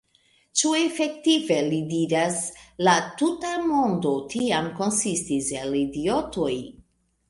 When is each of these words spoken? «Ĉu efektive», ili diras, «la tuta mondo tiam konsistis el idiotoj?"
«Ĉu 0.61 0.69
efektive», 0.77 1.57
ili 1.65 1.81
diras, 1.91 2.41
«la 2.89 2.97
tuta 3.21 3.55
mondo 3.69 4.17
tiam 4.35 4.75
konsistis 4.83 5.57
el 5.65 5.83
idiotoj?" 5.87 6.55